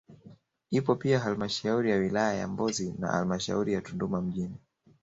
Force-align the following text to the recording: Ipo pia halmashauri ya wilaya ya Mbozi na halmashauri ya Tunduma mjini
Ipo 0.69 0.95
pia 0.95 1.19
halmashauri 1.19 1.91
ya 1.91 1.97
wilaya 1.97 2.33
ya 2.33 2.47
Mbozi 2.47 2.93
na 2.99 3.07
halmashauri 3.07 3.73
ya 3.73 3.81
Tunduma 3.81 4.21
mjini 4.21 4.55